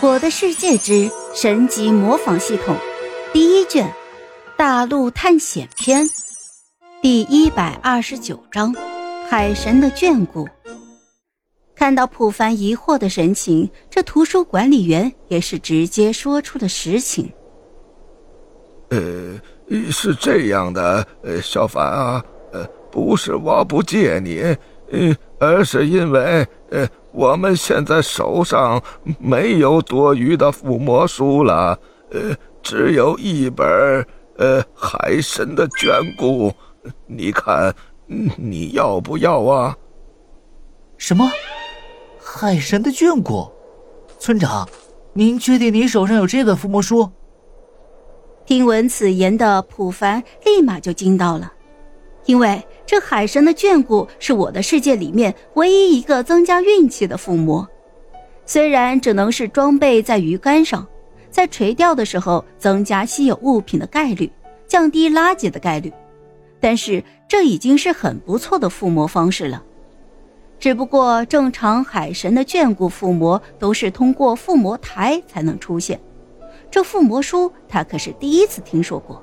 [0.00, 2.76] 我的世界之神级模仿系统
[3.32, 3.92] 第一卷
[4.56, 6.08] 大陆探险篇
[7.02, 8.72] 第一百二十九章
[9.28, 10.46] 海神的眷顾。
[11.74, 17.32] 看到普凡疑惑的神情，这图书管理员也是直接说出了实情。
[18.90, 19.40] 呃，
[19.90, 24.42] 是这样的，呃，小凡啊，呃，不是我不借你，
[24.90, 26.88] 呃，而是因为，呃。
[27.10, 28.80] 我们现在手上
[29.18, 31.76] 没有多余的附魔书了，
[32.10, 33.66] 呃，只有一本
[34.36, 36.52] 呃海神的眷顾，
[37.06, 37.74] 你看
[38.36, 39.76] 你要不要啊？
[40.96, 41.28] 什么？
[42.20, 43.50] 海神的眷顾？
[44.20, 44.68] 村长，
[45.14, 47.10] 您确定你手上有这本附魔书？
[48.44, 51.52] 听闻此言的普凡立马就惊到了。
[52.26, 57.68] 因为这海神的眷顾是我的世界里面唯一一个增加运气的附魔，
[58.46, 60.86] 虽然只能是装备在鱼竿上，
[61.30, 64.32] 在垂钓的时候增加稀有物品的概率，
[64.66, 65.92] 降低垃圾的概率，
[66.60, 69.62] 但是这已经是很不错的附魔方式了。
[70.58, 76.00] 只不过正常海神的眷顾附魔都是通过附魔台才能出现，
[76.70, 79.22] 这附魔书他可是第一次听说过。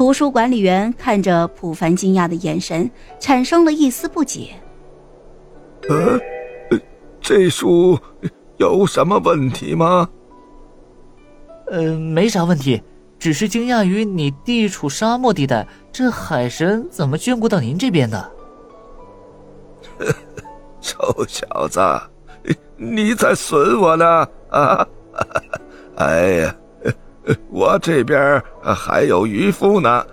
[0.00, 4.54] 图书管理员看着普凡惊讶的眼神，产生了一丝不解。
[5.90, 6.18] 呃，
[7.20, 7.98] 这书
[8.56, 10.08] 有什么问题吗？
[11.66, 12.82] 呃，没啥问题，
[13.18, 18.32] 只是惊讶于你地处沙漠地带，这海神怎么眷顾到您这边的？
[20.80, 21.78] 臭小子，
[22.78, 24.26] 你在损我呢？
[24.48, 24.88] 啊！
[25.96, 26.56] 哎呀！
[27.50, 30.06] 我这边还有渔夫呢，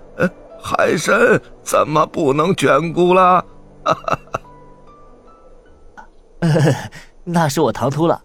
[0.61, 3.43] 海神怎么不能眷顾了？
[7.23, 8.21] 那是我唐突了。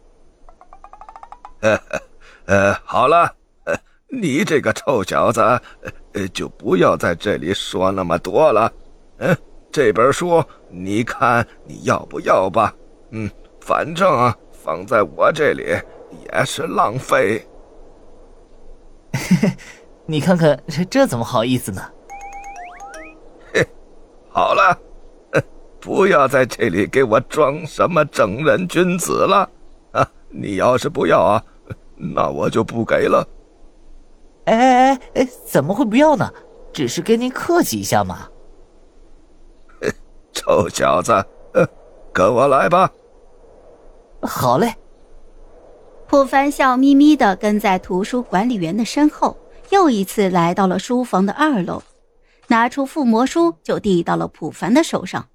[2.47, 3.33] 呃，好了，
[4.09, 5.41] 你这个臭小子，
[6.35, 8.71] 就不要在这里说那么多了。
[9.19, 9.37] 嗯，
[9.71, 12.75] 这本书你看你要不要吧？
[13.11, 15.77] 嗯，反正啊，放在我这里
[16.25, 17.47] 也是浪费。
[20.07, 21.83] 你看看这这怎么好意思呢？
[23.53, 23.67] 嘿，
[24.29, 24.79] 好了，
[25.81, 29.49] 不要在这里给我装什么正人君子了
[29.93, 30.09] 啊！
[30.29, 31.45] 你要是不要啊，
[31.97, 33.27] 那我就不给了。
[34.45, 36.29] 哎哎哎哎，怎么会不要呢？
[36.73, 38.29] 只是跟您客气一下嘛。
[40.33, 41.13] 臭小子，
[42.13, 42.91] 跟我来吧。
[44.23, 44.75] 好嘞。
[46.13, 49.35] 普凡笑眯眯的跟在图书管理员的身后，
[49.71, 51.83] 又一次来到了书房的二楼，
[52.49, 55.29] 拿出附魔书就递到了普凡的手上。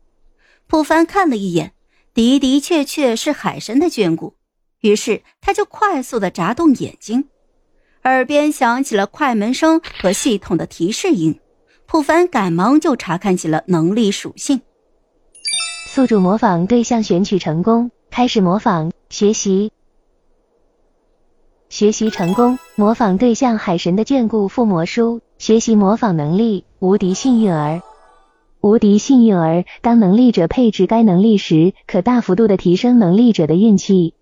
[0.67, 1.73] 普凡看了一眼，
[2.13, 4.35] 的的确确是海神的眷顾，
[4.81, 7.27] 于是他就快速的眨动眼睛，
[8.03, 11.39] 耳边响起了快门声和系统的提示音。
[11.87, 14.61] 普凡赶忙就查看起了能力属性。
[15.87, 19.71] 宿主模仿对象选取成功，开始模仿学习。
[21.77, 25.21] 学习成功，模仿对象海神的眷顾附魔书。
[25.37, 27.83] 学习模仿能力：无敌幸运儿。
[28.61, 34.15] 无敌幸运儿，当能力者配置该能力时，可大幅度的提升能力者的运气。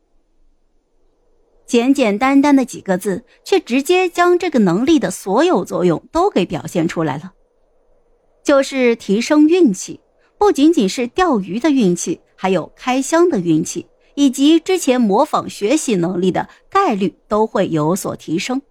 [1.66, 7.32] 简简单单的几个字，却直接将这个能力的所有作用都给表现出来了。
[8.44, 10.02] 就是提升运气，
[10.38, 13.88] 不仅仅是钓鱼的运气，还有开箱的运气。
[14.16, 18.62] 以及之前模仿学习能力的概率都会有所提升。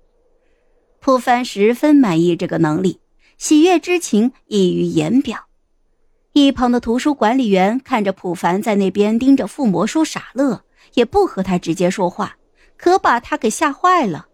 [1.00, 3.00] 普凡十分满意这个能力，
[3.38, 5.46] 喜悦之情溢于言表。
[6.32, 12.36] 一旁的图书管理员看着普凡在那边盯着附魔书傻乐，也不和他直接说话，
[12.76, 14.26] 可把他给吓坏了。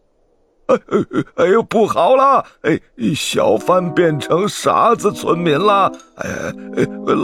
[1.36, 2.44] 哎呦，不好了！
[2.62, 2.81] 哎，
[3.14, 5.91] 小帆变成傻子村民了！
[6.16, 6.28] 哎，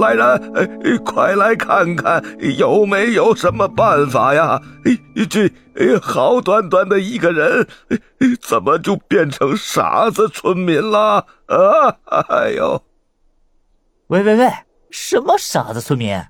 [0.00, 2.22] 来人，哎，快来看看
[2.58, 4.60] 有没有什么办法呀？
[4.84, 4.98] 哎，
[5.28, 7.66] 这，哎，好端端的一个人，
[8.40, 11.26] 怎么就变成傻子村民了？
[11.46, 11.96] 啊！
[12.28, 12.82] 哎呦！
[14.08, 14.50] 喂喂喂，
[14.90, 16.20] 什么傻子村民？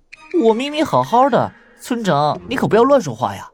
[0.44, 3.48] 我明明好好的，村长，你可不要乱说话呀！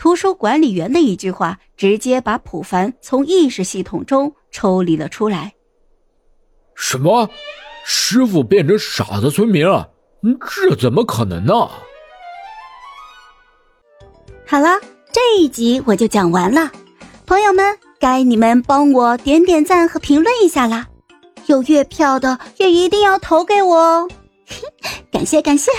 [0.00, 5.52] 图书管理员的一句话，直接把普凡从意识系统中抽离了出来。
[6.74, 7.28] 什么？
[7.84, 9.90] 师傅变成傻子村民了？
[10.22, 11.52] 这怎么可能呢？
[14.46, 14.80] 好了，
[15.12, 16.72] 这一集我就讲完了。
[17.26, 20.88] 朋友们，该你们帮我点点赞和评论一下啦！
[21.44, 24.08] 有月票的也一定要投给我哦，
[25.12, 25.70] 感 谢感谢。